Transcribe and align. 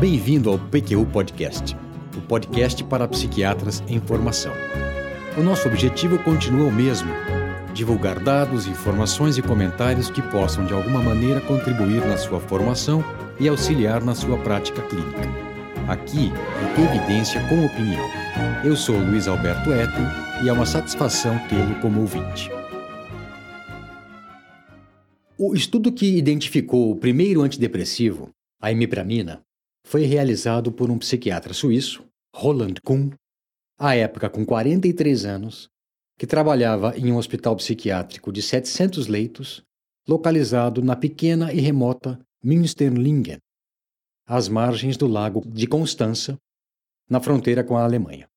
Bem-vindo 0.00 0.48
ao 0.48 0.58
PQU 0.58 1.04
Podcast, 1.04 1.76
o 2.16 2.22
podcast 2.22 2.82
para 2.84 3.06
psiquiatras 3.06 3.82
em 3.86 4.00
formação. 4.00 4.50
O 5.36 5.42
nosso 5.42 5.68
objetivo 5.68 6.18
continua 6.20 6.68
o 6.68 6.72
mesmo: 6.72 7.10
divulgar 7.74 8.18
dados, 8.18 8.66
informações 8.66 9.36
e 9.36 9.42
comentários 9.42 10.08
que 10.08 10.22
possam 10.22 10.64
de 10.64 10.72
alguma 10.72 11.02
maneira 11.02 11.42
contribuir 11.42 12.00
na 12.06 12.16
sua 12.16 12.40
formação 12.40 13.04
e 13.38 13.46
auxiliar 13.46 14.02
na 14.02 14.14
sua 14.14 14.38
prática 14.38 14.80
clínica. 14.80 15.28
Aqui 15.86 16.32
evidência 16.78 17.46
com 17.46 17.66
opinião. 17.66 18.08
Eu 18.64 18.76
sou 18.76 18.96
Luiz 18.96 19.28
Alberto 19.28 19.70
Etten 19.70 20.06
e 20.42 20.48
é 20.48 20.52
uma 20.52 20.64
satisfação 20.64 21.38
tê-lo 21.46 21.74
como 21.82 22.00
ouvinte. 22.00 22.50
O 25.36 25.54
estudo 25.54 25.92
que 25.92 26.16
identificou 26.16 26.90
o 26.90 26.96
primeiro 26.96 27.42
antidepressivo, 27.42 28.30
a 28.62 28.72
imipramina, 28.72 29.42
foi 29.90 30.04
realizado 30.04 30.70
por 30.70 30.88
um 30.88 30.96
psiquiatra 30.96 31.52
suíço, 31.52 32.06
Roland 32.32 32.74
Kuhn, 32.84 33.10
à 33.76 33.96
época 33.96 34.30
com 34.30 34.46
43 34.46 35.24
anos, 35.24 35.68
que 36.16 36.28
trabalhava 36.28 36.96
em 36.96 37.10
um 37.10 37.16
hospital 37.16 37.56
psiquiátrico 37.56 38.30
de 38.30 38.40
700 38.40 39.08
leitos, 39.08 39.64
localizado 40.08 40.80
na 40.80 40.94
pequena 40.94 41.52
e 41.52 41.58
remota 41.58 42.24
Münsterlingen, 42.40 43.38
às 44.28 44.48
margens 44.48 44.96
do 44.96 45.08
lago 45.08 45.42
de 45.44 45.66
Constança, 45.66 46.38
na 47.08 47.20
fronteira 47.20 47.64
com 47.64 47.76
a 47.76 47.82
Alemanha. 47.82 48.28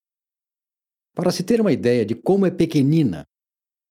Para 1.15 1.31
se 1.31 1.43
ter 1.43 1.61
uma 1.61 1.71
ideia 1.71 2.03
de 2.03 2.15
como 2.15 2.47
é 2.47 2.49
pequenina, 2.49 3.27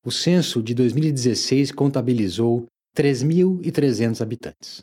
o 0.04 0.10
censo 0.10 0.60
de 0.60 0.74
2016 0.74 1.70
contabilizou 1.70 2.66
3.300 2.96 4.20
habitantes. 4.20 4.82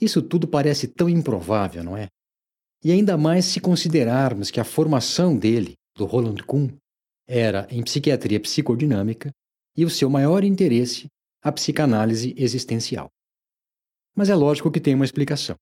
Isso 0.00 0.22
tudo 0.22 0.46
parece 0.46 0.88
tão 0.88 1.08
improvável, 1.08 1.82
não 1.82 1.96
é? 1.96 2.08
E 2.84 2.92
ainda 2.92 3.16
mais 3.16 3.46
se 3.46 3.60
considerarmos 3.60 4.50
que 4.50 4.60
a 4.60 4.64
formação 4.64 5.36
dele, 5.36 5.74
do 5.96 6.04
Roland 6.04 6.42
Kuhn, 6.46 6.68
era 7.26 7.66
em 7.70 7.82
psiquiatria 7.82 8.38
psicodinâmica 8.38 9.30
e 9.76 9.84
o 9.84 9.90
seu 9.90 10.08
maior 10.08 10.44
interesse, 10.44 11.06
a 11.42 11.50
psicanálise 11.50 12.34
existencial. 12.36 13.08
Mas 14.14 14.28
é 14.28 14.34
lógico 14.34 14.70
que 14.70 14.80
tem 14.80 14.94
uma 14.94 15.04
explicação. 15.04 15.56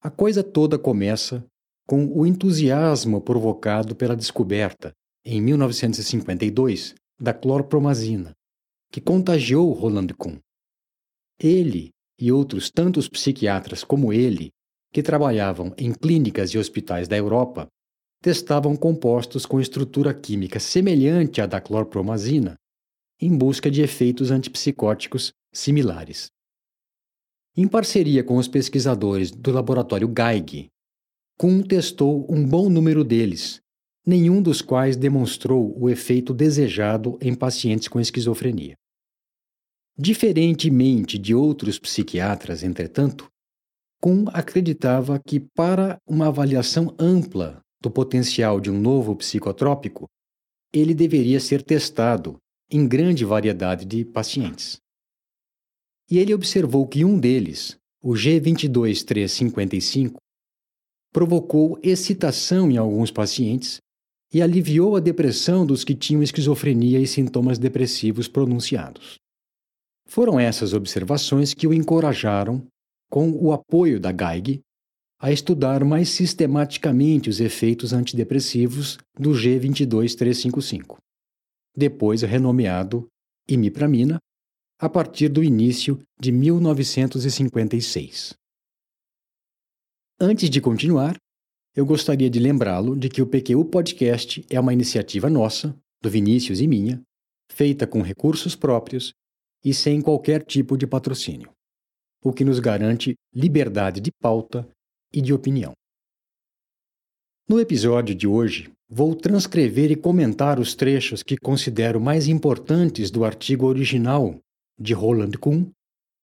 A 0.00 0.10
coisa 0.10 0.42
toda 0.42 0.78
começa 0.78 1.44
com 1.86 2.06
o 2.06 2.26
entusiasmo 2.26 3.20
provocado 3.20 3.94
pela 3.94 4.16
descoberta, 4.16 4.92
em 5.24 5.40
1952, 5.40 6.94
da 7.20 7.32
clorpromazina, 7.32 8.32
que 8.90 9.00
contagiou 9.00 9.72
Roland 9.72 10.08
Kuhn. 10.18 10.38
Ele 11.38 11.90
e 12.22 12.30
outros 12.30 12.70
tantos 12.70 13.08
psiquiatras 13.08 13.82
como 13.82 14.12
ele, 14.12 14.52
que 14.92 15.02
trabalhavam 15.02 15.74
em 15.76 15.92
clínicas 15.92 16.50
e 16.50 16.58
hospitais 16.58 17.08
da 17.08 17.16
Europa, 17.16 17.66
testavam 18.22 18.76
compostos 18.76 19.44
com 19.44 19.60
estrutura 19.60 20.14
química 20.14 20.60
semelhante 20.60 21.40
à 21.40 21.46
da 21.46 21.60
clorpromazina, 21.60 22.54
em 23.20 23.36
busca 23.36 23.68
de 23.68 23.82
efeitos 23.82 24.30
antipsicóticos 24.30 25.32
similares. 25.52 26.30
Em 27.56 27.66
parceria 27.66 28.22
com 28.22 28.36
os 28.36 28.46
pesquisadores 28.46 29.32
do 29.32 29.50
laboratório 29.50 30.06
Geig, 30.06 30.68
Kuhn 31.36 31.60
testou 31.60 32.24
um 32.30 32.46
bom 32.46 32.70
número 32.70 33.02
deles, 33.02 33.60
nenhum 34.06 34.40
dos 34.40 34.62
quais 34.62 34.96
demonstrou 34.96 35.76
o 35.76 35.90
efeito 35.90 36.32
desejado 36.32 37.18
em 37.20 37.34
pacientes 37.34 37.88
com 37.88 37.98
esquizofrenia. 37.98 38.76
Diferentemente 39.98 41.18
de 41.18 41.34
outros 41.34 41.78
psiquiatras, 41.78 42.62
entretanto, 42.62 43.28
Kuhn 44.00 44.24
acreditava 44.32 45.18
que, 45.18 45.38
para 45.38 45.98
uma 46.06 46.28
avaliação 46.28 46.94
ampla 46.98 47.60
do 47.80 47.90
potencial 47.90 48.60
de 48.60 48.70
um 48.70 48.80
novo 48.80 49.14
psicotrópico, 49.14 50.08
ele 50.72 50.94
deveria 50.94 51.38
ser 51.38 51.62
testado 51.62 52.38
em 52.70 52.88
grande 52.88 53.24
variedade 53.24 53.84
de 53.84 54.04
pacientes. 54.04 54.78
E 56.10 56.18
ele 56.18 56.34
observou 56.34 56.86
que 56.86 57.04
um 57.04 57.18
deles, 57.18 57.76
o 58.02 58.12
G22355, 58.12 60.16
provocou 61.12 61.78
excitação 61.82 62.70
em 62.70 62.78
alguns 62.78 63.10
pacientes 63.10 63.78
e 64.32 64.40
aliviou 64.40 64.96
a 64.96 65.00
depressão 65.00 65.66
dos 65.66 65.84
que 65.84 65.94
tinham 65.94 66.22
esquizofrenia 66.22 66.98
e 66.98 67.06
sintomas 67.06 67.58
depressivos 67.58 68.26
pronunciados. 68.26 69.21
Foram 70.12 70.38
essas 70.38 70.74
observações 70.74 71.54
que 71.54 71.66
o 71.66 71.72
encorajaram, 71.72 72.62
com 73.10 73.30
o 73.30 73.50
apoio 73.50 73.98
da 73.98 74.10
Geig, 74.10 74.60
a 75.18 75.32
estudar 75.32 75.82
mais 75.86 76.10
sistematicamente 76.10 77.30
os 77.30 77.40
efeitos 77.40 77.94
antidepressivos 77.94 78.98
do 79.18 79.30
G22355, 79.30 80.98
depois 81.74 82.20
renomeado 82.20 83.08
imipramina, 83.48 84.18
a 84.78 84.86
partir 84.86 85.30
do 85.30 85.42
início 85.42 85.98
de 86.20 86.30
1956. 86.30 88.34
Antes 90.20 90.50
de 90.50 90.60
continuar, 90.60 91.16
eu 91.74 91.86
gostaria 91.86 92.28
de 92.28 92.38
lembrá-lo 92.38 92.94
de 92.94 93.08
que 93.08 93.22
o 93.22 93.26
PQU 93.26 93.64
Podcast 93.64 94.44
é 94.50 94.60
uma 94.60 94.74
iniciativa 94.74 95.30
nossa, 95.30 95.74
do 96.02 96.10
Vinícius 96.10 96.60
e 96.60 96.68
minha, 96.68 97.00
feita 97.50 97.86
com 97.86 98.02
recursos 98.02 98.54
próprios 98.54 99.14
e 99.64 99.72
sem 99.72 100.00
qualquer 100.00 100.42
tipo 100.42 100.76
de 100.76 100.86
patrocínio, 100.86 101.50
o 102.22 102.32
que 102.32 102.44
nos 102.44 102.58
garante 102.58 103.14
liberdade 103.34 104.00
de 104.00 104.10
pauta 104.10 104.68
e 105.12 105.20
de 105.20 105.32
opinião. 105.32 105.72
No 107.48 107.60
episódio 107.60 108.14
de 108.14 108.26
hoje, 108.26 108.72
vou 108.88 109.14
transcrever 109.14 109.90
e 109.90 109.96
comentar 109.96 110.58
os 110.58 110.74
trechos 110.74 111.22
que 111.22 111.36
considero 111.36 112.00
mais 112.00 112.28
importantes 112.28 113.10
do 113.10 113.24
artigo 113.24 113.66
original 113.66 114.38
de 114.78 114.94
Roland 114.94 115.32
Kuhn, 115.40 115.70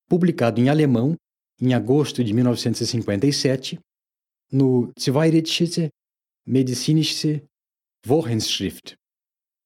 publicado 0.08 0.60
em 0.60 0.70
alemão 0.70 1.16
em 1.62 1.74
agosto 1.74 2.24
de 2.24 2.34
1957, 2.34 3.80
no 4.52 4.92
Zweirätische 4.98 5.90
Medizinische 6.48 7.44
Wochenschrift, 8.08 8.96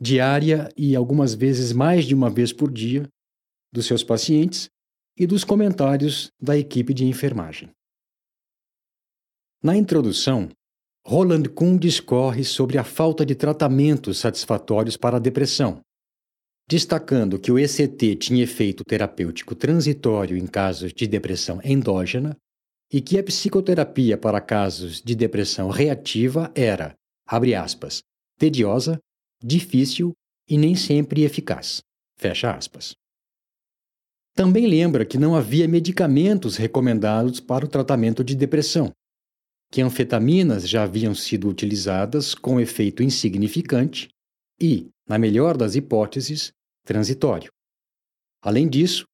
diária 0.00 0.68
e 0.76 0.96
algumas 0.96 1.34
vezes 1.34 1.72
mais 1.72 2.06
de 2.06 2.14
uma 2.14 2.30
vez 2.30 2.52
por 2.52 2.72
dia 2.72 3.06
dos 3.72 3.86
seus 3.86 4.02
pacientes 4.02 4.68
e 5.16 5.26
dos 5.26 5.44
comentários 5.44 6.30
da 6.40 6.56
equipe 6.56 6.94
de 6.94 7.04
enfermagem. 7.04 7.70
Na 9.62 9.76
introdução, 9.76 10.48
Roland 11.06 11.44
Kuhn 11.54 11.76
discorre 11.76 12.44
sobre 12.44 12.78
a 12.78 12.84
falta 12.84 13.26
de 13.26 13.34
tratamentos 13.34 14.18
satisfatórios 14.18 14.96
para 14.96 15.18
a 15.18 15.20
depressão, 15.20 15.80
destacando 16.66 17.38
que 17.38 17.52
o 17.52 17.58
ECT 17.58 18.16
tinha 18.16 18.42
efeito 18.42 18.84
terapêutico 18.84 19.54
transitório 19.54 20.36
em 20.36 20.46
casos 20.46 20.92
de 20.94 21.06
depressão 21.06 21.60
endógena 21.62 22.36
e 22.92 23.00
que 23.00 23.18
a 23.18 23.22
psicoterapia 23.22 24.16
para 24.16 24.40
casos 24.40 25.02
de 25.02 25.14
depressão 25.14 25.68
reativa 25.68 26.50
era, 26.54 26.94
abre 27.26 27.54
aspas, 27.54 28.02
tediosa, 28.38 28.98
difícil 29.42 30.12
e 30.48 30.56
nem 30.58 30.74
sempre 30.74 31.22
eficaz. 31.22 31.82
Fecha 32.16 32.52
aspas. 32.52 32.94
Também 34.34 34.66
lembra 34.66 35.04
que 35.04 35.18
não 35.18 35.34
havia 35.34 35.66
medicamentos 35.66 36.56
recomendados 36.56 37.40
para 37.40 37.64
o 37.64 37.68
tratamento 37.68 38.22
de 38.22 38.34
depressão 38.34 38.92
que 39.70 39.80
anfetaminas 39.80 40.68
já 40.68 40.82
haviam 40.82 41.14
sido 41.14 41.48
utilizadas 41.48 42.34
com 42.34 42.60
efeito 42.60 43.02
insignificante 43.02 44.08
e, 44.60 44.88
na 45.08 45.16
melhor 45.16 45.56
das 45.56 45.76
hipóteses, 45.76 46.52
transitório. 46.84 47.50
Além 48.42 48.68
disso, 48.68 49.04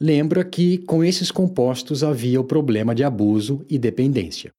lembra 0.00 0.42
que 0.42 0.78
com 0.78 1.04
esses 1.04 1.30
compostos 1.30 2.02
havia 2.02 2.40
o 2.40 2.44
problema 2.44 2.94
de 2.94 3.04
abuso 3.04 3.64
e 3.68 3.78
dependência. 3.78 4.50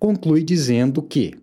Conclui 0.00 0.42
dizendo 0.42 1.02
que, 1.02 1.38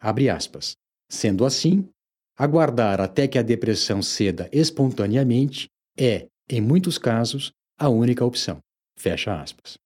abre 0.00 0.28
aspas, 0.28 0.74
sendo 1.10 1.44
assim, 1.44 1.88
aguardar 2.36 3.00
até 3.00 3.28
que 3.28 3.38
a 3.38 3.42
depressão 3.42 4.02
ceda 4.02 4.48
espontaneamente 4.52 5.68
é, 5.98 6.26
em 6.48 6.60
muitos 6.60 6.98
casos, 6.98 7.52
a 7.78 7.88
única 7.88 8.24
opção. 8.24 8.58
Fecha 8.96 9.40
aspas. 9.40 9.76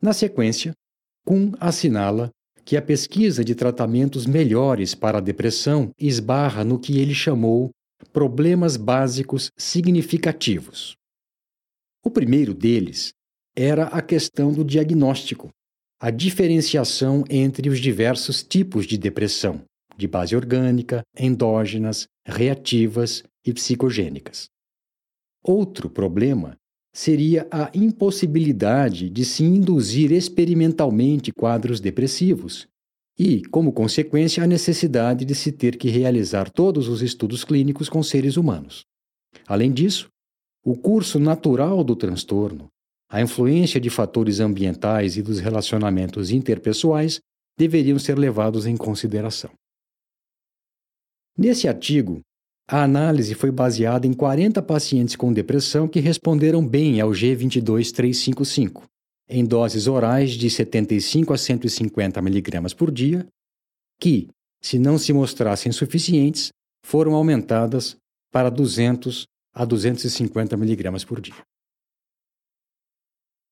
Na 0.00 0.12
sequência, 0.12 0.72
Kuhn 1.24 1.52
assinala 1.60 2.30
que 2.64 2.76
a 2.76 2.82
pesquisa 2.82 3.44
de 3.44 3.54
tratamentos 3.54 4.26
melhores 4.26 4.94
para 4.94 5.18
a 5.18 5.20
depressão 5.20 5.90
esbarra 5.98 6.64
no 6.64 6.78
que 6.78 6.98
ele 6.98 7.14
chamou 7.14 7.70
problemas 8.12 8.76
básicos 8.76 9.50
significativos. 9.56 10.94
O 12.04 12.10
primeiro 12.10 12.52
deles 12.52 13.12
era 13.56 13.84
a 13.84 14.02
questão 14.02 14.52
do 14.52 14.64
diagnóstico, 14.64 15.50
a 16.00 16.10
diferenciação 16.10 17.24
entre 17.30 17.68
os 17.68 17.78
diversos 17.78 18.42
tipos 18.42 18.86
de 18.86 18.98
depressão, 18.98 19.62
de 19.96 20.06
base 20.06 20.34
orgânica, 20.34 21.02
endógenas, 21.18 22.06
reativas 22.26 23.22
e 23.44 23.52
psicogênicas. 23.52 24.48
Outro 25.44 25.90
problema 25.90 26.56
seria 26.94 27.46
a 27.50 27.70
impossibilidade 27.74 29.08
de 29.08 29.24
se 29.24 29.42
induzir 29.42 30.12
experimentalmente 30.12 31.32
quadros 31.32 31.80
depressivos 31.80 32.68
e, 33.18 33.42
como 33.46 33.72
consequência, 33.72 34.42
a 34.42 34.46
necessidade 34.46 35.24
de 35.24 35.34
se 35.34 35.52
ter 35.52 35.76
que 35.76 35.88
realizar 35.88 36.50
todos 36.50 36.88
os 36.88 37.02
estudos 37.02 37.44
clínicos 37.44 37.88
com 37.88 38.02
seres 38.02 38.36
humanos. 38.36 38.84
Além 39.46 39.72
disso, 39.72 40.08
o 40.64 40.76
curso 40.76 41.18
natural 41.18 41.82
do 41.82 41.96
transtorno, 41.96 42.68
a 43.10 43.20
influência 43.20 43.80
de 43.80 43.90
fatores 43.90 44.40
ambientais 44.40 45.16
e 45.16 45.22
dos 45.22 45.38
relacionamentos 45.38 46.30
interpessoais 46.30 47.20
deveriam 47.58 47.98
ser 47.98 48.18
levados 48.18 48.66
em 48.66 48.76
consideração. 48.76 49.50
Nesse 51.36 51.66
artigo, 51.66 52.20
a 52.68 52.82
análise 52.82 53.34
foi 53.34 53.50
baseada 53.50 54.06
em 54.06 54.12
40 54.12 54.62
pacientes 54.62 55.16
com 55.16 55.32
depressão 55.32 55.88
que 55.88 56.00
responderam 56.00 56.66
bem 56.66 57.00
ao 57.00 57.10
G22355, 57.10 58.84
em 59.28 59.44
doses 59.44 59.86
orais 59.86 60.32
de 60.32 60.48
75 60.48 61.32
a 61.32 61.38
150 61.38 62.20
mg 62.20 62.74
por 62.76 62.90
dia, 62.90 63.26
que, 64.00 64.28
se 64.62 64.78
não 64.78 64.98
se 64.98 65.12
mostrassem 65.12 65.72
suficientes, 65.72 66.50
foram 66.84 67.14
aumentadas 67.14 67.96
para 68.30 68.50
200 68.50 69.26
a 69.54 69.64
250 69.64 70.54
mg 70.54 71.06
por 71.06 71.20
dia. 71.20 71.42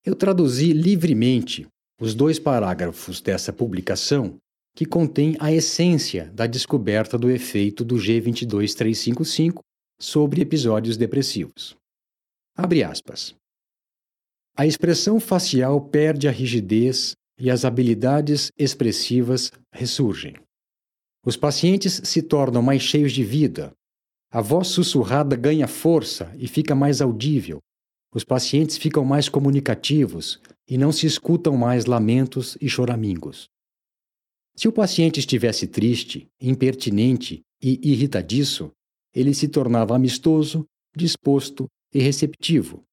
Eu 0.03 0.15
traduzi 0.15 0.73
livremente 0.73 1.67
os 1.99 2.15
dois 2.15 2.39
parágrafos 2.39 3.21
dessa 3.21 3.53
publicação 3.53 4.37
que 4.75 4.85
contém 4.85 5.35
a 5.39 5.51
essência 5.51 6.31
da 6.33 6.47
descoberta 6.47 7.17
do 7.17 7.29
efeito 7.29 7.83
do 7.83 7.95
G22355 7.95 9.59
sobre 9.99 10.41
episódios 10.41 10.97
depressivos. 10.97 11.75
Abre 12.55 12.83
aspas. 12.83 13.35
A 14.55 14.65
expressão 14.65 15.19
facial 15.19 15.79
perde 15.81 16.27
a 16.27 16.31
rigidez 16.31 17.13
e 17.39 17.49
as 17.49 17.65
habilidades 17.65 18.51
expressivas 18.57 19.51
ressurgem. 19.73 20.35
Os 21.25 21.37
pacientes 21.37 22.01
se 22.03 22.21
tornam 22.21 22.61
mais 22.61 22.81
cheios 22.81 23.11
de 23.11 23.23
vida. 23.23 23.71
A 24.31 24.41
voz 24.41 24.67
sussurrada 24.69 25.35
ganha 25.35 25.67
força 25.67 26.33
e 26.37 26.47
fica 26.47 26.73
mais 26.73 27.01
audível. 27.01 27.59
Os 28.13 28.23
pacientes 28.23 28.77
ficam 28.77 29.05
mais 29.05 29.29
comunicativos 29.29 30.39
e 30.67 30.77
não 30.77 30.91
se 30.91 31.05
escutam 31.05 31.55
mais 31.55 31.85
lamentos 31.85 32.57
e 32.59 32.67
choramingos. 32.67 33.49
Se 34.55 34.67
o 34.67 34.71
paciente 34.71 35.19
estivesse 35.19 35.67
triste, 35.67 36.27
impertinente 36.39 37.41
e 37.61 37.79
irritadiço, 37.91 38.71
ele 39.13 39.33
se 39.33 39.47
tornava 39.47 39.95
amistoso, 39.95 40.65
disposto 40.95 41.67
e 41.93 41.99
receptivo. 41.99 42.83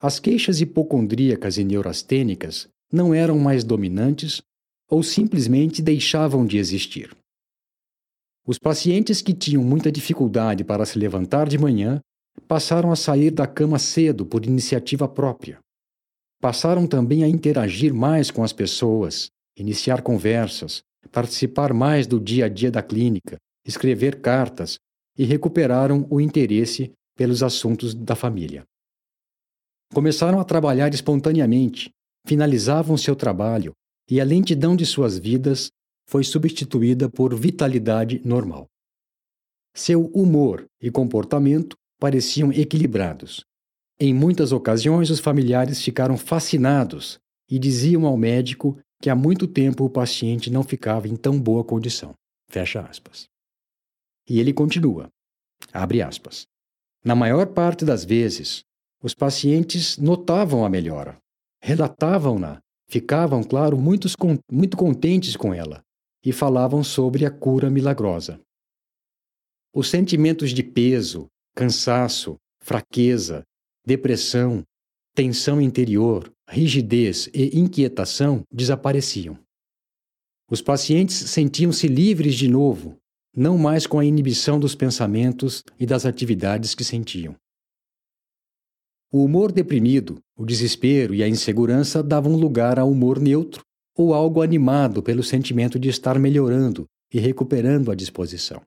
As 0.00 0.20
queixas 0.20 0.60
hipocondríacas 0.60 1.58
e 1.58 1.64
neurastênicas 1.64 2.68
não 2.92 3.12
eram 3.12 3.38
mais 3.38 3.64
dominantes 3.64 4.40
ou 4.88 5.02
simplesmente 5.02 5.82
deixavam 5.82 6.46
de 6.46 6.56
existir. 6.56 7.14
Os 8.46 8.58
pacientes 8.58 9.20
que 9.20 9.34
tinham 9.34 9.62
muita 9.62 9.92
dificuldade 9.92 10.64
para 10.64 10.86
se 10.86 10.98
levantar 10.98 11.48
de 11.48 11.58
manhã 11.58 12.00
passaram 12.46 12.90
a 12.90 12.96
sair 12.96 13.30
da 13.30 13.46
cama 13.46 13.78
cedo 13.78 14.24
por 14.24 14.46
iniciativa 14.46 15.06
própria. 15.06 15.58
Passaram 16.40 16.86
também 16.86 17.24
a 17.24 17.28
interagir 17.28 17.92
mais 17.92 18.30
com 18.30 18.42
as 18.42 18.52
pessoas, 18.52 19.28
iniciar 19.58 20.02
conversas, 20.02 20.82
participar 21.10 21.72
mais 21.72 22.06
do 22.06 22.20
dia 22.20 22.46
a 22.46 22.48
dia 22.48 22.70
da 22.70 22.82
clínica, 22.82 23.36
escrever 23.66 24.20
cartas 24.20 24.78
e 25.16 25.24
recuperaram 25.24 26.06
o 26.10 26.20
interesse 26.20 26.92
pelos 27.16 27.42
assuntos 27.42 27.94
da 27.94 28.14
família. 28.14 28.64
Começaram 29.92 30.38
a 30.38 30.44
trabalhar 30.44 30.92
espontaneamente, 30.94 31.90
finalizavam 32.26 32.96
seu 32.96 33.16
trabalho 33.16 33.72
e 34.08 34.20
a 34.20 34.24
lentidão 34.24 34.76
de 34.76 34.86
suas 34.86 35.18
vidas 35.18 35.70
foi 36.08 36.24
substituída 36.24 37.08
por 37.08 37.34
vitalidade 37.34 38.20
normal. 38.24 38.66
Seu 39.74 40.06
humor 40.06 40.64
e 40.80 40.90
comportamento 40.90 41.76
pareciam 42.00 42.52
equilibrados. 42.52 43.44
Em 44.00 44.14
muitas 44.14 44.52
ocasiões, 44.52 45.10
os 45.10 45.18
familiares 45.18 45.82
ficaram 45.82 46.16
fascinados 46.16 47.18
e 47.50 47.58
diziam 47.58 48.06
ao 48.06 48.16
médico 48.16 48.78
que 49.00 49.08
há 49.10 49.14
muito 49.14 49.46
tempo 49.46 49.84
o 49.84 49.90
paciente 49.90 50.50
não 50.50 50.62
ficava 50.62 51.08
em 51.08 51.16
tão 51.16 51.40
boa 51.40 51.64
condição. 51.64 52.14
Fecha 52.50 52.80
aspas. 52.80 53.26
E 54.28 54.40
ele 54.40 54.52
continua. 54.52 55.08
Abre 55.72 56.02
aspas. 56.02 56.46
Na 57.04 57.14
maior 57.14 57.46
parte 57.48 57.84
das 57.84 58.04
vezes, 58.04 58.62
os 59.02 59.14
pacientes 59.14 59.96
notavam 59.96 60.64
a 60.64 60.68
melhora, 60.68 61.18
relatavam-na, 61.62 62.60
ficavam, 62.88 63.42
claro, 63.42 63.78
muitos, 63.78 64.14
muito 64.50 64.76
contentes 64.76 65.36
com 65.36 65.54
ela 65.54 65.82
e 66.24 66.32
falavam 66.32 66.82
sobre 66.82 67.24
a 67.24 67.30
cura 67.30 67.70
milagrosa. 67.70 68.40
Os 69.72 69.88
sentimentos 69.88 70.50
de 70.50 70.62
peso, 70.62 71.28
cansaço, 71.54 72.36
fraqueza, 72.60 73.44
depressão, 73.86 74.64
tensão 75.14 75.60
interior, 75.60 76.32
rigidez 76.48 77.28
e 77.34 77.58
inquietação 77.58 78.42
desapareciam. 78.50 79.38
Os 80.50 80.62
pacientes 80.62 81.14
sentiam-se 81.14 81.86
livres 81.86 82.34
de 82.34 82.48
novo, 82.48 82.96
não 83.36 83.58
mais 83.58 83.86
com 83.86 83.98
a 83.98 84.04
inibição 84.04 84.58
dos 84.58 84.74
pensamentos 84.74 85.62
e 85.78 85.84
das 85.84 86.06
atividades 86.06 86.74
que 86.74 86.82
sentiam. 86.82 87.36
O 89.12 89.24
humor 89.24 89.52
deprimido, 89.52 90.18
o 90.36 90.44
desespero 90.44 91.14
e 91.14 91.22
a 91.22 91.28
insegurança 91.28 92.02
davam 92.02 92.34
lugar 92.34 92.78
ao 92.78 92.90
humor 92.90 93.20
neutro 93.20 93.62
ou 93.94 94.14
algo 94.14 94.42
animado 94.42 95.02
pelo 95.02 95.22
sentimento 95.22 95.78
de 95.78 95.88
estar 95.88 96.18
melhorando 96.18 96.86
e 97.12 97.18
recuperando 97.18 97.90
a 97.90 97.94
disposição. 97.94 98.62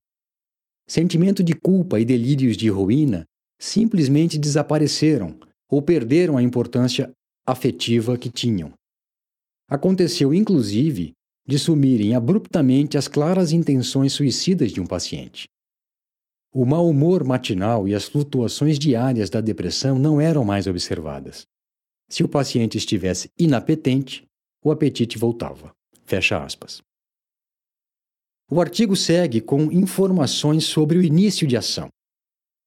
Sentimento 0.88 1.44
de 1.44 1.54
culpa 1.54 2.00
e 2.00 2.06
delírios 2.06 2.58
de 2.58 2.70
ruína 2.70 3.26
simplesmente 3.60 4.38
desapareceram 4.38 5.40
ou 5.70 5.82
perderam 5.82 6.38
a 6.38 6.44
importância 6.44 7.12
afetiva 7.46 8.18
que 8.18 8.30
tinham. 8.30 8.74
Aconteceu, 9.68 10.34
inclusive, 10.34 11.14
de 11.48 11.58
sumirem 11.58 12.16
abruptamente 12.16 12.98
as 12.98 13.08
claras 13.08 13.52
intenções 13.52 14.14
suicidas 14.14 14.72
de 14.72 14.80
um 14.80 14.86
paciente. 14.86 15.48
O 16.54 16.66
mau 16.66 16.90
humor 16.90 17.24
matinal 17.24 17.88
e 17.88 17.96
as 17.96 18.06
flutuações 18.06 18.78
diárias 18.78 19.30
da 19.30 19.40
depressão 19.40 19.98
não 19.98 20.20
eram 20.20 20.44
mais 20.44 20.68
observadas. 20.68 21.46
Se 22.10 22.24
o 22.24 22.28
paciente 22.28 22.78
estivesse 22.78 23.30
inapetente, 23.38 24.26
o 24.64 24.70
apetite 24.70 25.18
voltava. 25.18 25.72
Fecha 26.04 26.44
aspas. 26.44 26.82
O 28.50 28.60
artigo 28.60 28.98
segue 28.98 29.40
com 29.40 29.72
informações 29.72 30.66
sobre 30.66 30.98
o 30.98 31.04
início 31.04 31.48
de 31.48 31.56
ação. 31.56 31.88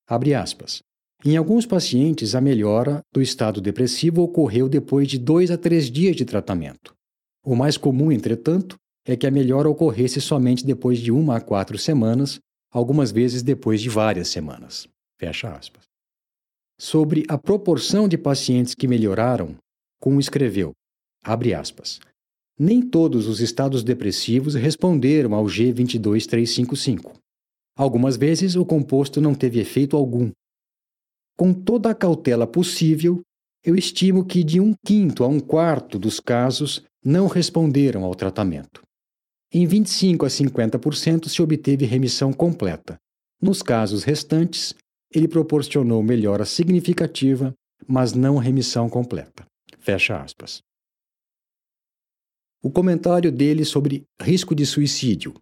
Abre 0.06 0.32
aspas. 0.32 0.82
Em 1.26 1.38
alguns 1.38 1.64
pacientes, 1.64 2.34
a 2.34 2.40
melhora 2.40 3.00
do 3.10 3.22
estado 3.22 3.58
depressivo 3.58 4.20
ocorreu 4.20 4.68
depois 4.68 5.08
de 5.08 5.18
dois 5.18 5.50
a 5.50 5.56
três 5.56 5.90
dias 5.90 6.14
de 6.14 6.24
tratamento. 6.26 6.94
O 7.42 7.56
mais 7.56 7.78
comum, 7.78 8.12
entretanto, 8.12 8.76
é 9.06 9.16
que 9.16 9.26
a 9.26 9.30
melhora 9.30 9.70
ocorresse 9.70 10.20
somente 10.20 10.66
depois 10.66 10.98
de 10.98 11.10
uma 11.10 11.36
a 11.36 11.40
quatro 11.40 11.78
semanas, 11.78 12.38
algumas 12.70 13.10
vezes 13.10 13.42
depois 13.42 13.80
de 13.80 13.88
várias 13.88 14.28
semanas. 14.28 14.86
Fecha 15.18 15.50
aspas. 15.50 15.84
Sobre 16.78 17.24
a 17.26 17.38
proporção 17.38 18.06
de 18.06 18.18
pacientes 18.18 18.74
que 18.74 18.86
melhoraram, 18.86 19.56
Kuhn 20.00 20.18
escreveu, 20.18 20.72
abre 21.22 21.54
aspas, 21.54 22.00
nem 22.58 22.82
todos 22.82 23.26
os 23.26 23.40
estados 23.40 23.82
depressivos 23.82 24.54
responderam 24.54 25.34
ao 25.34 25.46
G22355. 25.46 27.12
Algumas 27.76 28.18
vezes 28.18 28.56
o 28.56 28.64
composto 28.66 29.22
não 29.22 29.34
teve 29.34 29.58
efeito 29.58 29.96
algum. 29.96 30.30
Com 31.36 31.52
toda 31.52 31.90
a 31.90 31.94
cautela 31.94 32.46
possível, 32.46 33.20
eu 33.64 33.74
estimo 33.74 34.24
que 34.24 34.44
de 34.44 34.60
um 34.60 34.74
quinto 34.86 35.24
a 35.24 35.28
um 35.28 35.40
quarto 35.40 35.98
dos 35.98 36.20
casos 36.20 36.84
não 37.04 37.26
responderam 37.26 38.04
ao 38.04 38.14
tratamento. 38.14 38.82
Em 39.52 39.66
25 39.66 40.26
a 40.26 40.28
50% 40.28 41.28
se 41.28 41.42
obteve 41.42 41.84
remissão 41.84 42.32
completa. 42.32 42.98
Nos 43.40 43.62
casos 43.62 44.04
restantes, 44.04 44.74
ele 45.12 45.28
proporcionou 45.28 46.02
melhora 46.02 46.44
significativa, 46.44 47.54
mas 47.86 48.12
não 48.12 48.36
remissão 48.36 48.88
completa. 48.88 49.46
Fecha 49.78 50.20
aspas. 50.20 50.60
O 52.62 52.70
comentário 52.70 53.30
dele 53.30 53.64
sobre 53.64 54.04
risco 54.20 54.54
de 54.54 54.64
suicídio. 54.64 55.34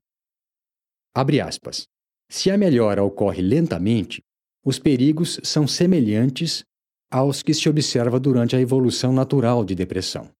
Abre 1.14 1.40
aspas. 1.40 1.84
Se 2.28 2.50
a 2.50 2.58
melhora 2.58 3.04
ocorre 3.04 3.40
lentamente, 3.40 4.22
os 4.64 4.78
perigos 4.78 5.40
são 5.42 5.66
semelhantes 5.66 6.64
aos 7.10 7.42
que 7.42 7.52
se 7.52 7.68
observa 7.68 8.18
durante 8.18 8.56
a 8.56 8.60
evolução 8.60 9.12
natural 9.12 9.64
de 9.64 9.74
depressão. 9.74 10.30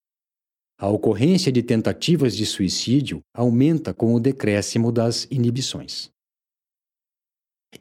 A 0.78 0.88
ocorrência 0.88 1.52
de 1.52 1.62
tentativas 1.62 2.36
de 2.36 2.46
suicídio 2.46 3.20
aumenta 3.34 3.92
com 3.92 4.14
o 4.14 4.20
decréscimo 4.20 4.90
das 4.90 5.24
inibições. 5.30 6.10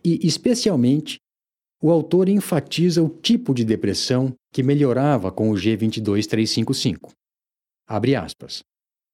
E, 0.04 0.20
especialmente, 0.26 1.18
o 1.82 1.90
autor 1.90 2.30
enfatiza 2.30 3.02
o 3.02 3.10
tipo 3.10 3.54
de 3.54 3.66
depressão 3.66 4.34
que 4.54 4.62
melhorava 4.62 5.32
com 5.32 5.50
o 5.50 5.54
G22355. 5.56 7.12
Abre 7.88 8.16
aspas. 8.16 8.62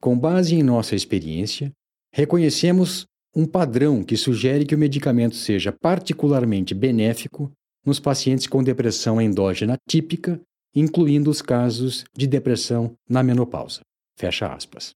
Com 0.01 0.19
base 0.19 0.53
em 0.53 0.63
nossa 0.63 0.96
experiência, 0.96 1.72
reconhecemos 2.13 3.05
um 3.38 3.46
padrão 3.46 4.03
que 4.03 4.17
sugere 4.17 4.65
que 4.65 4.74
o 4.74 4.77
medicamento 4.79 5.36
seja 5.36 5.72
particularmente 5.72 6.74
benéfico 6.74 7.51
nos 7.86 8.00
pacientes 8.00 8.48
com 8.48 8.63
depressão 8.63 9.22
endógena 9.22 9.77
típica, 9.88 10.41
incluindo 10.74 11.29
os 11.29 11.39
casos 11.39 12.03
de 12.17 12.25
depressão 12.25 12.96
na 13.08 13.22
menopausa. 13.22 13.82
Fecha 14.17 14.51
aspas. 14.51 14.89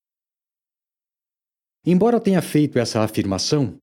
Embora 1.85 2.19
tenha 2.19 2.41
feito 2.41 2.79
essa 2.79 3.01
afirmação, 3.01 3.77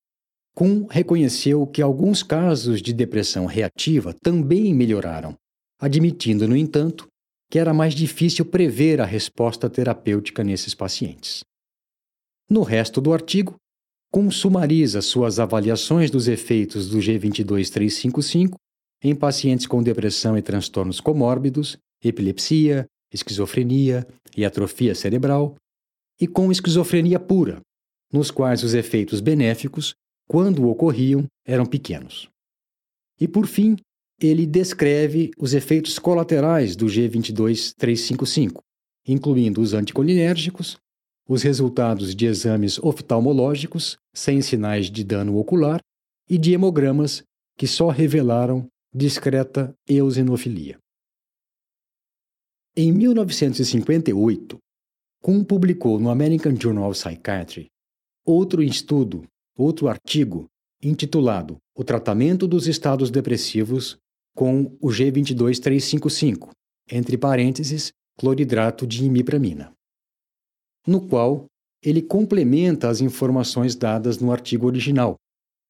Kuhn 0.56 0.86
reconheceu 0.90 1.64
que 1.64 1.80
alguns 1.80 2.24
casos 2.24 2.82
de 2.82 2.92
depressão 2.92 3.46
reativa 3.46 4.12
também 4.12 4.74
melhoraram, 4.74 5.36
admitindo, 5.80 6.48
no 6.48 6.56
entanto, 6.56 7.06
que 7.48 7.60
era 7.60 7.72
mais 7.72 7.94
difícil 7.94 8.44
prever 8.44 9.00
a 9.00 9.04
resposta 9.04 9.70
terapêutica 9.70 10.42
nesses 10.42 10.74
pacientes. 10.74 11.44
No 12.50 12.62
resto 12.64 13.00
do 13.00 13.12
artigo, 13.12 13.54
consumariza 14.10 15.02
suas 15.02 15.38
avaliações 15.38 16.10
dos 16.10 16.28
efeitos 16.28 16.88
do 16.88 16.98
G22355 16.98 18.54
em 19.02 19.14
pacientes 19.14 19.66
com 19.66 19.82
depressão 19.82 20.36
e 20.36 20.42
transtornos 20.42 21.00
comórbidos, 21.00 21.76
epilepsia, 22.02 22.86
esquizofrenia 23.12 24.06
e 24.36 24.44
atrofia 24.44 24.94
cerebral, 24.94 25.54
e 26.20 26.26
com 26.26 26.50
esquizofrenia 26.50 27.20
pura, 27.20 27.60
nos 28.12 28.30
quais 28.30 28.62
os 28.64 28.74
efeitos 28.74 29.20
benéficos, 29.20 29.94
quando 30.26 30.68
ocorriam, 30.68 31.24
eram 31.46 31.64
pequenos. 31.64 32.28
E 33.20 33.28
por 33.28 33.46
fim, 33.46 33.76
ele 34.20 34.46
descreve 34.46 35.30
os 35.38 35.54
efeitos 35.54 35.98
colaterais 35.98 36.74
do 36.74 36.86
G22355, 36.86 38.58
incluindo 39.06 39.60
os 39.60 39.74
anticolinérgicos, 39.74 40.76
os 41.28 41.42
resultados 41.42 42.14
de 42.14 42.24
exames 42.24 42.78
oftalmológicos 42.78 43.98
sem 44.14 44.40
sinais 44.40 44.90
de 44.90 45.04
dano 45.04 45.36
ocular 45.36 45.78
e 46.28 46.38
de 46.38 46.54
hemogramas 46.54 47.22
que 47.56 47.66
só 47.66 47.90
revelaram 47.90 48.66
discreta 48.94 49.74
eosinofilia. 49.86 50.78
Em 52.74 52.90
1958, 52.92 54.56
Kuhn 55.22 55.44
publicou 55.44 56.00
no 56.00 56.08
American 56.08 56.56
Journal 56.56 56.88
of 56.88 56.98
Psychiatry 56.98 57.66
outro 58.24 58.62
estudo, 58.62 59.24
outro 59.56 59.88
artigo, 59.88 60.46
intitulado 60.82 61.58
O 61.74 61.84
tratamento 61.84 62.46
dos 62.46 62.66
estados 62.66 63.10
depressivos 63.10 63.98
com 64.34 64.76
o 64.80 64.88
G22355, 64.88 66.50
entre 66.90 67.18
parênteses, 67.18 67.92
cloridrato 68.16 68.86
de 68.86 69.04
imipramina 69.04 69.76
no 70.88 71.02
qual 71.02 71.44
ele 71.84 72.00
complementa 72.00 72.88
as 72.88 73.02
informações 73.02 73.76
dadas 73.76 74.18
no 74.18 74.32
artigo 74.32 74.66
original, 74.66 75.16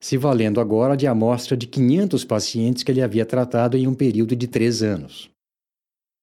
se 0.01 0.17
valendo 0.17 0.61
agora 0.61 0.97
de 0.97 1.09
amostra 1.09 1.57
de 1.57 1.67
500 1.67 2.25
pacientes 2.25 2.85
que 2.85 2.93
ele 2.93 3.03
havia 3.03 3.27
tratado 3.27 3.77
em 3.77 3.89
um 3.89 3.95
período 3.95 4.37
de 4.37 4.47
três 4.47 4.81
anos. 4.81 5.29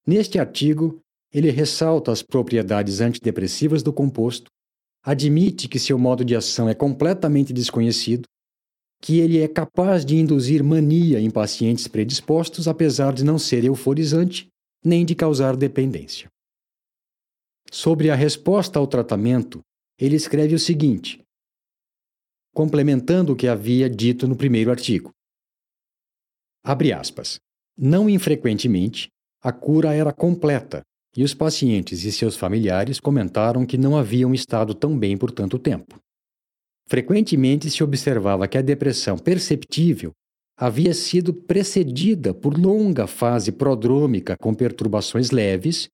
Neste 0.08 0.40
artigo, 0.40 0.98
ele 1.34 1.52
ressalta 1.52 2.10
as 2.10 2.22
propriedades 2.24 3.02
antidepressivas 3.02 3.84
do 3.84 3.92
composto, 3.92 4.50
admite 5.04 5.68
que 5.68 5.78
seu 5.78 6.00
modo 6.00 6.24
de 6.24 6.34
ação 6.34 6.70
é 6.70 6.74
completamente 6.74 7.52
desconhecido, 7.52 8.24
que 9.02 9.20
ele 9.20 9.40
é 9.40 9.48
capaz 9.48 10.06
de 10.06 10.16
induzir 10.16 10.64
mania 10.64 11.20
em 11.20 11.30
pacientes 11.30 11.86
predispostos, 11.86 12.66
apesar 12.66 13.14
de 13.14 13.26
não 13.26 13.38
ser 13.38 13.66
euforizante 13.66 14.48
nem 14.84 15.04
de 15.04 15.14
causar 15.14 15.58
dependência. 15.58 16.30
Sobre 17.78 18.10
a 18.10 18.16
resposta 18.16 18.80
ao 18.80 18.88
tratamento, 18.88 19.60
ele 20.00 20.16
escreve 20.16 20.56
o 20.56 20.60
seguinte, 20.60 21.22
complementando 22.54 23.34
o 23.34 23.36
que 23.36 23.50
havia 23.50 23.90
dito 23.90 24.30
no 24.30 24.36
primeiro 24.38 24.72
artigo. 24.72 25.12
Abre 26.64 26.94
aspas. 26.94 27.38
Não 27.78 28.10
infrequentemente, 28.10 29.10
a 29.44 29.52
cura 29.52 29.94
era 29.94 30.14
completa 30.14 30.84
e 31.18 31.22
os 31.22 31.34
pacientes 31.34 32.06
e 32.06 32.14
seus 32.14 32.38
familiares 32.38 33.02
comentaram 33.02 33.66
que 33.66 33.78
não 33.78 33.98
haviam 33.98 34.34
estado 34.34 34.74
tão 34.74 34.98
bem 34.98 35.18
por 35.18 35.30
tanto 35.30 35.60
tempo. 35.60 36.00
Frequentemente 36.88 37.70
se 37.70 37.84
observava 37.84 38.48
que 38.48 38.58
a 38.58 38.62
depressão 38.62 39.18
perceptível 39.18 40.14
havia 40.58 40.94
sido 40.94 41.34
precedida 41.34 42.34
por 42.34 42.58
longa 42.58 43.06
fase 43.06 43.52
prodrômica 43.52 44.38
com 44.38 44.54
perturbações 44.54 45.30
leves 45.30 45.90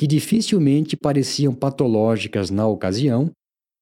que 0.00 0.06
dificilmente 0.06 0.96
pareciam 0.96 1.54
patológicas 1.54 2.48
na 2.48 2.66
ocasião, 2.66 3.30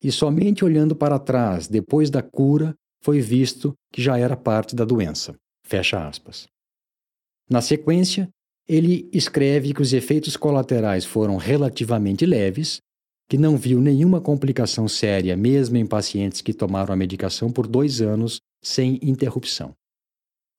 e 0.03 0.11
somente 0.11 0.65
olhando 0.65 0.97
para 0.97 1.17
trás, 1.17 1.69
depois 1.69 2.11
da 2.11 2.21
cura, 2.21 2.75
foi 3.05 3.21
visto 3.21 3.73
que 3.93 4.03
já 4.03 4.19
era 4.19 4.37
parte 4.37 4.75
da 4.75 4.85
doença. 4.85 5.37
Fecha 5.65 6.09
aspas. 6.09 6.49
Na 7.49 7.61
sequência, 7.61 8.29
ele 8.67 9.09
escreve 9.13 9.73
que 9.73 9.81
os 9.81 9.93
efeitos 9.93 10.37
colaterais 10.37 11.05
foram 11.05 11.37
relativamente 11.37 12.27
leves, 12.27 12.81
que 13.31 13.39
não 13.39 13.57
viu 13.57 13.81
nenhuma 13.81 14.21
complicação 14.21 14.89
séria, 14.89 15.37
mesmo 15.37 15.77
em 15.77 15.87
pacientes 15.87 16.41
que 16.41 16.53
tomaram 16.53 16.93
a 16.93 16.97
medicação 16.97 17.49
por 17.49 17.69
dois 17.69 18.01
anos 18.01 18.41
sem 18.61 18.99
interrupção. 19.03 19.73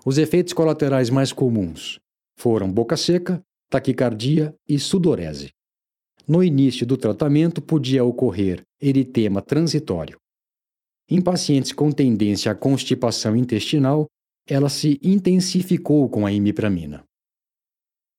Os 0.05 0.17
efeitos 0.17 0.53
colaterais 0.53 1.09
mais 1.09 1.33
comuns 1.33 1.99
foram 2.37 2.71
boca 2.71 2.95
seca, 2.95 3.43
taquicardia 3.69 4.55
e 4.67 4.79
sudorese. 4.79 5.51
No 6.27 6.43
início 6.43 6.85
do 6.85 6.97
tratamento 6.97 7.61
podia 7.61 8.03
ocorrer 8.03 8.63
eritema 8.81 9.41
transitório. 9.41 10.17
Em 11.09 11.21
pacientes 11.21 11.71
com 11.71 11.91
tendência 11.91 12.51
à 12.51 12.55
constipação 12.55 13.35
intestinal, 13.35 14.05
ela 14.47 14.69
se 14.69 14.99
intensificou 15.03 16.09
com 16.09 16.25
a 16.25 16.31
imipramina. 16.31 17.03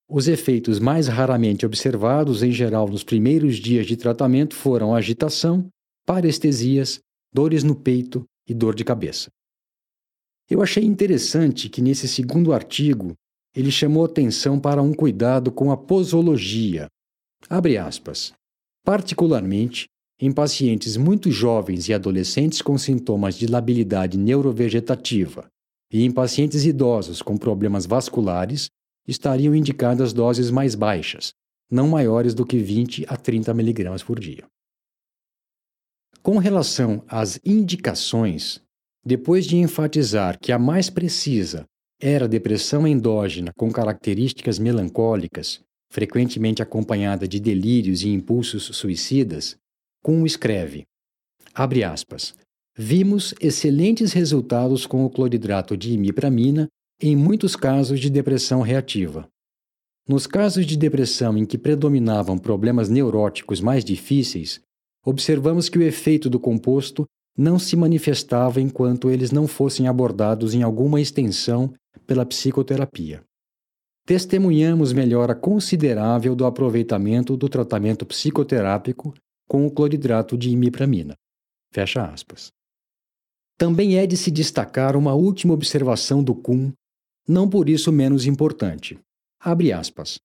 Os 0.08 0.26
efeitos 0.26 0.80
mais 0.80 1.06
raramente 1.06 1.64
observados, 1.64 2.42
em 2.42 2.50
geral 2.50 2.88
nos 2.88 3.04
primeiros 3.04 3.56
dias 3.56 3.86
de 3.86 3.96
tratamento, 3.96 4.56
foram 4.56 4.92
agitação, 4.92 5.68
parestesias, 6.04 6.98
dores 7.32 7.62
no 7.62 7.76
peito 7.76 8.24
e 8.48 8.52
dor 8.52 8.74
de 8.74 8.84
cabeça. 8.84 9.30
Eu 10.48 10.60
achei 10.60 10.84
interessante 10.84 11.68
que 11.68 11.80
nesse 11.80 12.08
segundo 12.08 12.52
artigo 12.52 13.14
ele 13.54 13.70
chamou 13.70 14.04
atenção 14.04 14.58
para 14.58 14.82
um 14.82 14.92
cuidado 14.92 15.50
com 15.50 15.70
a 15.70 15.76
posologia. 15.76 16.88
Abre 17.48 17.76
aspas. 17.76 18.32
Particularmente 18.84 19.88
em 20.20 20.30
pacientes 20.30 20.98
muito 20.98 21.30
jovens 21.30 21.88
e 21.88 21.94
adolescentes 21.94 22.60
com 22.60 22.76
sintomas 22.76 23.36
de 23.36 23.46
labilidade 23.46 24.18
neurovegetativa 24.18 25.48
e 25.90 26.04
em 26.04 26.10
pacientes 26.10 26.64
idosos 26.66 27.22
com 27.22 27.36
problemas 27.36 27.86
vasculares, 27.86 28.68
estariam 29.08 29.54
indicadas 29.54 30.12
doses 30.12 30.50
mais 30.50 30.74
baixas, 30.74 31.32
não 31.70 31.88
maiores 31.88 32.34
do 32.34 32.44
que 32.44 32.58
20 32.58 33.06
a 33.08 33.16
30 33.16 33.50
mg 33.50 34.04
por 34.04 34.20
dia. 34.20 34.44
Com 36.22 36.36
relação 36.36 37.02
às 37.08 37.40
indicações, 37.44 38.62
depois 39.04 39.46
de 39.46 39.56
enfatizar 39.56 40.38
que 40.38 40.52
a 40.52 40.58
mais 40.58 40.90
precisa 40.90 41.64
era 42.00 42.26
depressão 42.26 42.86
endógena 42.86 43.52
com 43.56 43.70
características 43.70 44.58
melancólicas, 44.58 45.60
frequentemente 45.90 46.62
acompanhada 46.62 47.28
de 47.28 47.38
delírios 47.38 48.02
e 48.02 48.08
impulsos 48.08 48.64
suicidas, 48.74 49.56
Kuhn 50.02 50.24
escreve, 50.24 50.84
abre 51.52 51.84
aspas, 51.84 52.34
vimos 52.76 53.34
excelentes 53.38 54.12
resultados 54.12 54.86
com 54.86 55.04
o 55.04 55.10
cloridrato 55.10 55.76
de 55.76 55.92
imipramina 55.92 56.68
em 57.02 57.14
muitos 57.14 57.54
casos 57.54 58.00
de 58.00 58.08
depressão 58.08 58.62
reativa. 58.62 59.28
Nos 60.08 60.26
casos 60.26 60.64
de 60.64 60.76
depressão 60.76 61.36
em 61.36 61.44
que 61.44 61.58
predominavam 61.58 62.38
problemas 62.38 62.88
neuróticos 62.88 63.60
mais 63.60 63.84
difíceis, 63.84 64.60
observamos 65.04 65.68
que 65.68 65.78
o 65.78 65.82
efeito 65.82 66.30
do 66.30 66.40
composto 66.40 67.04
não 67.36 67.58
se 67.58 67.76
manifestava 67.76 68.60
enquanto 68.60 69.10
eles 69.10 69.30
não 69.30 69.46
fossem 69.46 69.86
abordados 69.86 70.54
em 70.54 70.62
alguma 70.62 71.00
extensão 71.00 71.72
pela 72.06 72.26
psicoterapia. 72.26 73.22
Testemunhamos 74.06 74.92
melhora 74.92 75.34
considerável 75.34 76.34
do 76.34 76.44
aproveitamento 76.44 77.36
do 77.36 77.48
tratamento 77.48 78.04
psicoterápico 78.04 79.14
com 79.48 79.66
o 79.66 79.70
cloridrato 79.70 80.36
de 80.36 80.50
imipramina. 80.50 81.14
Fecha 81.72 82.04
aspas. 82.04 82.50
Também 83.56 83.96
é 83.96 84.06
de 84.06 84.16
se 84.16 84.30
destacar 84.30 84.96
uma 84.96 85.14
última 85.14 85.52
observação 85.52 86.22
do 86.22 86.34
Kuhn, 86.34 86.72
não 87.28 87.48
por 87.48 87.68
isso 87.68 87.92
menos 87.92 88.26
importante. 88.26 88.98
Abre 89.38 89.72
aspas. 89.72 90.18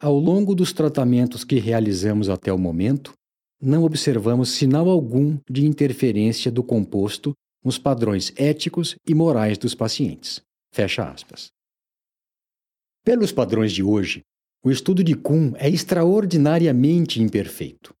Ao 0.00 0.18
longo 0.18 0.54
dos 0.54 0.72
tratamentos 0.72 1.44
que 1.44 1.58
realizamos 1.58 2.28
até 2.28 2.52
o 2.52 2.58
momento, 2.58 3.12
não 3.60 3.84
observamos 3.84 4.50
sinal 4.50 4.88
algum 4.88 5.38
de 5.50 5.66
interferência 5.66 6.50
do 6.50 6.62
composto 6.62 7.32
nos 7.64 7.78
padrões 7.78 8.32
éticos 8.36 8.96
e 9.06 9.14
morais 9.14 9.58
dos 9.58 9.74
pacientes. 9.74 10.40
Fecha 10.72 11.10
aspas. 11.10 11.48
Pelos 13.04 13.32
padrões 13.32 13.72
de 13.72 13.82
hoje, 13.82 14.22
o 14.62 14.70
estudo 14.70 15.02
de 15.02 15.14
Kuhn 15.14 15.52
é 15.56 15.68
extraordinariamente 15.68 17.22
imperfeito. 17.22 17.94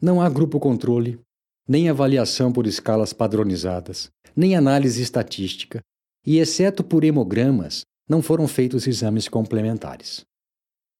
Não 0.00 0.20
há 0.20 0.28
grupo 0.28 0.58
controle, 0.58 1.20
nem 1.68 1.88
avaliação 1.88 2.52
por 2.52 2.66
escalas 2.66 3.12
padronizadas, 3.12 4.10
nem 4.34 4.56
análise 4.56 5.02
estatística, 5.02 5.80
e, 6.26 6.38
exceto 6.38 6.82
por 6.82 7.04
hemogramas, 7.04 7.84
não 8.08 8.20
foram 8.20 8.48
feitos 8.48 8.86
exames 8.86 9.28
complementares. 9.28 10.24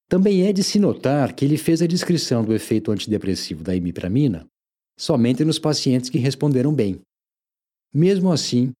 Também 0.08 0.46
é 0.46 0.52
de 0.52 0.62
se 0.62 0.78
notar 0.78 1.34
que 1.34 1.44
ele 1.44 1.56
fez 1.56 1.82
a 1.82 1.86
descrição 1.86 2.44
do 2.44 2.54
efeito 2.54 2.90
antidepressivo 2.90 3.62
da 3.62 3.74
imipramina 3.74 4.46
somente 5.00 5.42
nos 5.46 5.58
pacientes 5.58 6.10
que 6.10 6.18
responderam 6.18 6.74
bem. 6.74 7.00
Mesmo 7.92 8.30
assim, 8.30 8.70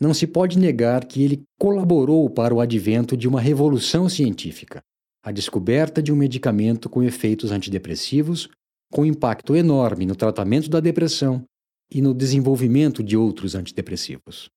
não 0.00 0.12
se 0.12 0.26
pode 0.26 0.58
negar 0.58 1.04
que 1.04 1.22
ele 1.22 1.42
colaborou 1.58 2.28
para 2.28 2.54
o 2.54 2.60
advento 2.60 3.16
de 3.16 3.28
uma 3.28 3.40
revolução 3.40 4.08
científica, 4.08 4.82
a 5.22 5.30
descoberta 5.30 6.02
de 6.02 6.12
um 6.12 6.16
medicamento 6.16 6.88
com 6.88 7.02
efeitos 7.02 7.50
antidepressivos 7.50 8.48
com 8.92 9.06
impacto 9.06 9.56
enorme 9.56 10.04
no 10.04 10.14
tratamento 10.14 10.68
da 10.68 10.78
depressão 10.78 11.44
e 11.90 12.02
no 12.02 12.12
desenvolvimento 12.12 13.02
de 13.02 13.16
outros 13.16 13.54
antidepressivos. 13.54 14.50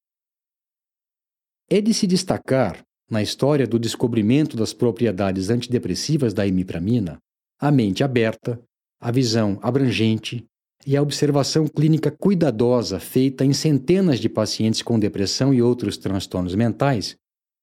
É 1.69 1.79
de 1.79 1.93
se 1.93 2.05
destacar 2.05 2.83
na 3.09 3.21
história 3.21 3.65
do 3.65 3.79
descobrimento 3.79 4.57
das 4.57 4.73
propriedades 4.73 5.49
antidepressivas 5.49 6.33
da 6.33 6.45
imipramina, 6.45 7.17
a 7.59 7.71
mente 7.71 8.03
aberta, 8.03 8.59
a 8.99 9.11
visão 9.11 9.57
abrangente 9.61 10.45
e 10.85 10.95
a 10.95 11.01
observação 11.01 11.67
clínica 11.67 12.11
cuidadosa 12.11 12.99
feita 12.99 13.43
em 13.43 13.53
centenas 13.53 14.19
de 14.19 14.29
pacientes 14.29 14.81
com 14.81 14.99
depressão 14.99 15.53
e 15.53 15.61
outros 15.61 15.97
transtornos 15.97 16.53
mentais 16.53 17.15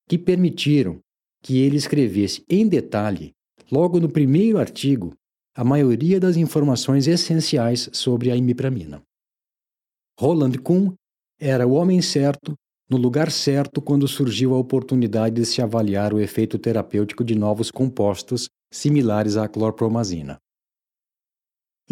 que 0.09 0.19
permitiram 0.19 0.99
que 1.43 1.59
ele 1.59 1.77
escrevesse 1.77 2.45
em 2.49 2.67
detalhe, 2.67 3.33
logo 3.71 4.01
no 4.01 4.09
primeiro 4.09 4.59
artigo, 4.59 5.15
a 5.55 5.63
maioria 5.63 6.19
das 6.19 6.37
informações 6.37 7.07
essenciais 7.07 7.89
sobre 7.93 8.31
a 8.31 8.37
imipramina. 8.37 9.03
Roland 10.19 10.59
Kuhn 10.63 10.93
era 11.41 11.67
o 11.67 11.73
homem 11.73 12.01
certo 12.01 12.55
no 12.93 12.99
lugar 12.99 13.31
certo 13.31 13.81
quando 13.81 14.07
surgiu 14.07 14.55
a 14.55 14.59
oportunidade 14.59 15.37
de 15.37 15.47
se 15.47 15.63
avaliar 15.63 16.13
o 16.13 16.21
efeito 16.21 16.59
terapêutico 16.59 17.25
de 17.25 17.35
novos 17.35 17.71
compostos 17.71 18.51
similares 18.71 19.37
à 19.37 19.49
clorpromazina. 19.49 20.42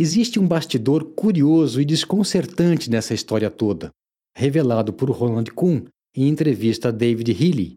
Existe 0.02 0.40
um 0.40 0.48
bastidor 0.48 1.12
curioso 1.12 1.78
e 1.78 1.84
desconcertante 1.84 2.88
nessa 2.88 3.12
história 3.12 3.50
toda, 3.50 3.90
revelado 4.34 4.94
por 4.94 5.10
Roland 5.10 5.52
Kuhn 5.54 5.84
em 6.16 6.26
entrevista 6.26 6.88
a 6.88 6.90
David 6.90 7.30
Healy, 7.32 7.76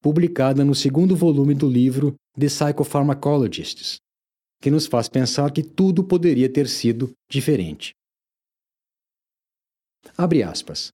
publicada 0.00 0.64
no 0.64 0.74
segundo 0.74 1.14
volume 1.14 1.54
do 1.54 1.68
livro 1.68 2.14
The 2.40 2.46
Psychopharmacologists, 2.46 3.98
que 4.62 4.70
nos 4.70 4.86
faz 4.86 5.10
pensar 5.10 5.52
que 5.52 5.62
tudo 5.62 6.02
poderia 6.02 6.50
ter 6.50 6.66
sido 6.70 7.12
diferente. 7.30 7.92
Abre 10.16 10.42
aspas. 10.42 10.88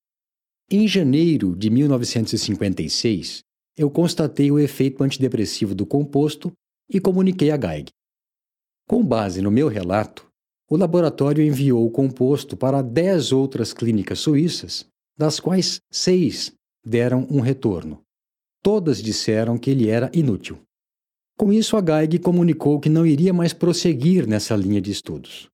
Em 0.69 0.89
janeiro 0.89 1.55
de 1.55 1.71
1956, 1.71 3.43
eu 3.79 3.89
constatei 3.89 4.51
o 4.51 4.59
efeito 4.59 5.05
antidepressivo 5.05 5.73
do 5.73 5.87
composto 5.87 6.51
e 6.91 7.01
comuniquei 7.01 7.53
a 7.53 7.57
Geig. 7.57 7.91
Com 8.89 9.07
base 9.07 9.41
no 9.41 9.53
meu 9.53 9.69
relato, 9.69 10.34
o 10.71 10.77
laboratório 10.77 11.45
enviou 11.45 11.87
o 11.87 11.91
composto 11.91 12.57
para 12.57 12.83
10 12.83 13.33
outras 13.33 13.73
clínicas 13.73 14.21
suíças, 14.21 14.87
das 15.17 15.39
quais 15.39 15.81
seis 15.91 16.53
deram 16.85 17.27
um 17.31 17.41
retorno. 17.41 18.01
Todas 18.63 19.03
disseram 19.03 19.59
que 19.59 19.71
ele 19.71 19.89
era 19.89 20.11
inútil. 20.15 20.59
Com 21.37 21.53
isso, 21.53 21.77
a 21.77 21.81
Geig 21.85 22.19
comunicou 22.19 22.81
que 22.81 22.89
não 22.89 23.05
iria 23.05 23.33
mais 23.33 23.53
prosseguir 23.53 24.27
nessa 24.27 24.57
linha 24.57 24.81
de 24.81 24.91
estudos. 24.91 25.49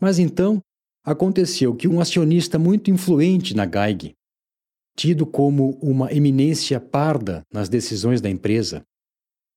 Mas 0.00 0.18
então, 0.18 0.60
aconteceu 1.04 1.74
que 1.74 1.86
um 1.86 2.00
acionista 2.00 2.58
muito 2.58 2.90
influente 2.90 3.54
na 3.54 3.64
Geig 3.64 4.14
tido 4.98 5.24
como 5.24 5.78
uma 5.80 6.12
eminência 6.12 6.80
parda 6.80 7.46
nas 7.52 7.68
decisões 7.68 8.20
da 8.20 8.28
empresa, 8.28 8.82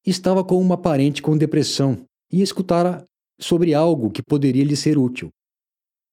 estava 0.06 0.44
com 0.44 0.62
uma 0.62 0.78
parente 0.78 1.20
com 1.20 1.36
depressão 1.36 2.06
e 2.32 2.44
escutara 2.44 3.04
sobre 3.42 3.74
algo 3.74 4.12
que 4.12 4.22
poderia 4.22 4.64
lhe 4.64 4.76
ser 4.76 4.98
útil. 4.98 5.30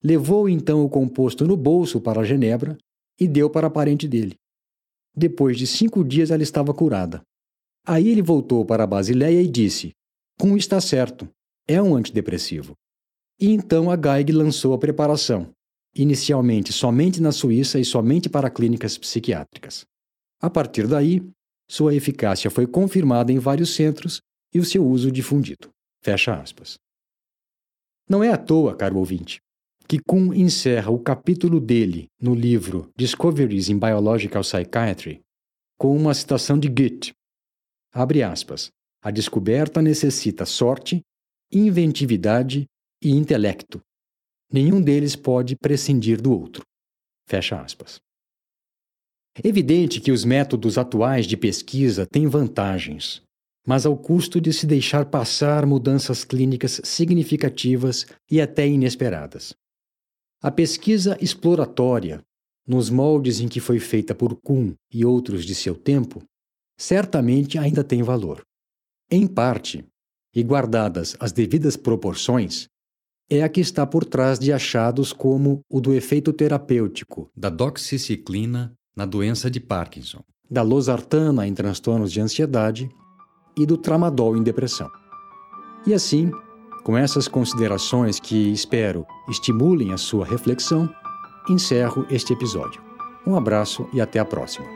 Levou 0.03 0.49
então 0.49 0.85
o 0.85 0.89
composto 0.89 1.47
no 1.47 1.57
bolso 1.57 2.01
para 2.01 2.25
Genebra 2.25 2.79
e 3.19 3.27
deu 3.27 3.51
para 3.51 3.67
a 3.67 3.71
parente 3.71 4.07
dele. 4.07 4.37
Depois 5.15 5.59
de 5.59 5.67
cinco 5.67 6.05
dias 6.05 6.31
ela 6.31 6.43
estava 6.43 6.73
curada. 6.73 7.23
Aí 7.85 8.09
ele 8.09 8.23
voltou 8.23 8.65
para 8.65 8.85
a 8.85 8.87
Basileia 8.87 9.43
e 9.43 9.49
disse: 9.49 9.93
Com 10.39 10.57
está 10.57 10.81
certo, 10.81 11.29
é 11.67 11.83
um 11.83 11.97
antidepressivo. 11.97 12.75
E 13.41 13.51
então 13.51 13.91
a 13.91 13.97
Geig 13.97 14.33
lançou 14.33 14.73
a 14.73 14.79
preparação, 14.79 15.51
inicialmente 15.95 16.73
somente 16.73 17.21
na 17.21 17.33
Suíça 17.33 17.79
e 17.79 17.85
somente 17.85 18.29
para 18.29 18.51
clínicas 18.51 18.97
psiquiátricas. 18.97 19.85
A 20.41 20.49
partir 20.49 20.87
daí, 20.87 21.23
sua 21.69 21.95
eficácia 21.95 22.51
foi 22.51 22.67
confirmada 22.67 23.33
em 23.33 23.39
vários 23.39 23.75
centros 23.75 24.21
e 24.55 24.59
o 24.59 24.65
seu 24.65 24.87
uso 24.87 25.11
difundido. 25.11 25.69
Fecha 26.03 26.35
aspas. 26.35 26.79
Não 28.09 28.25
é 28.25 28.31
à 28.31 28.37
toa, 28.37 28.75
caro 28.75 28.99
ouvinte, 28.99 29.41
que 29.87 29.99
Kuhn 29.99 30.33
encerra 30.33 30.91
o 30.91 30.99
capítulo 30.99 31.61
dele 31.61 32.07
no 32.21 32.35
livro 32.35 32.91
Discoveries 32.97 33.69
in 33.69 33.79
Biological 33.79 34.43
Psychiatry 34.43 35.21
com 35.79 35.97
uma 35.97 36.15
citação 36.15 36.59
de 36.59 36.69
Goethe. 36.69 37.13
Abre 37.93 38.23
aspas. 38.23 38.71
A 39.01 39.11
descoberta 39.11 39.81
necessita 39.81 40.45
sorte, 40.45 41.03
inventividade 41.53 42.67
e 43.01 43.11
intelecto, 43.11 43.81
Nenhum 44.51 44.81
deles 44.81 45.15
pode 45.15 45.55
prescindir 45.57 46.23
do 46.23 46.33
outro. 46.33 46.65
Fecha 47.29 47.61
aspas. 47.61 48.01
Evidente 49.45 50.01
que 50.01 50.11
os 50.11 50.25
métodos 50.25 50.79
atuais 50.79 51.27
de 51.27 51.37
pesquisa 51.37 52.07
têm 52.07 52.27
vantagens, 52.27 53.23
mas 53.69 53.85
ao 53.85 53.95
custo 53.95 54.41
de 54.41 54.51
se 54.51 54.67
deixar 54.67 55.05
passar 55.05 55.67
mudanças 55.67 56.25
clínicas 56.25 56.81
significativas 56.85 58.07
e 58.31 58.41
até 58.41 58.67
inesperadas. 58.67 59.55
A 60.43 60.51
pesquisa 60.51 61.19
exploratória, 61.21 62.25
nos 62.67 62.89
moldes 62.89 63.41
em 63.41 63.47
que 63.47 63.61
foi 63.61 63.79
feita 63.79 64.15
por 64.15 64.35
Kuhn 64.37 64.73
e 64.91 65.05
outros 65.05 65.45
de 65.45 65.55
seu 65.55 65.75
tempo, 65.75 66.23
certamente 66.79 67.59
ainda 67.59 67.85
tem 67.85 68.03
valor. 68.03 68.41
Em 69.11 69.27
parte, 69.27 69.85
e 70.35 70.43
guardadas 70.43 71.15
as 71.21 71.31
devidas 71.31 71.77
proporções, 71.77 72.69
é 73.29 73.43
a 73.43 73.51
que 73.51 73.61
está 73.61 73.87
por 73.87 74.07
trás 74.07 74.39
de 74.39 74.51
achados 74.51 75.13
como 75.13 75.61
o 75.71 75.79
do 75.79 75.93
efeito 75.93 76.33
terapêutico 76.33 77.31
da 77.37 77.51
doxiciclina 77.51 78.73
na 78.97 79.05
doença 79.05 79.51
de 79.51 79.61
Parkinson, 79.61 80.25
da 80.51 80.63
losartana 80.63 81.47
em 81.47 81.53
transtornos 81.53 82.11
de 82.11 82.19
ansiedade 82.23 82.91
e 83.59 83.67
do 83.67 83.77
tramadol 83.77 84.37
em 84.37 84.43
depressão. 84.43 84.91
E 85.87 85.93
assim, 85.93 86.31
com 86.85 86.97
essas 86.97 87.29
considerações 87.29 88.19
que 88.19 88.53
espero 88.53 89.05
estimulem 89.29 89.93
a 89.93 89.99
sua 89.99 90.25
reflexão, 90.25 90.89
encerro 91.49 92.07
este 92.11 92.33
episódio. 92.33 92.81
Um 93.27 93.37
abraço 93.37 93.87
e 93.93 94.01
até 94.01 94.19
a 94.19 94.25
próxima. 94.25 94.67